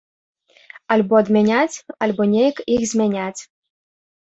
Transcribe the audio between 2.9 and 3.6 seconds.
змяняць.